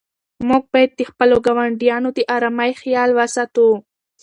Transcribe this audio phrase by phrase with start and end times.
[0.47, 3.67] موږ باید د خپلو ګاونډیانو د آرامۍ خیال وساتو.